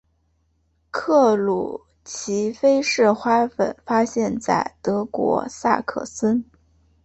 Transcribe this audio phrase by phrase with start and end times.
[0.89, 6.43] 克鲁奇菲氏花粉发现在德国萨克森。